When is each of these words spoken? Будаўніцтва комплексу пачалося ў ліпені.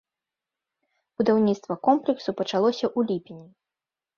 Будаўніцтва 1.21 1.73
комплексу 1.89 2.29
пачалося 2.41 2.85
ў 2.97 3.11
ліпені. 3.13 3.47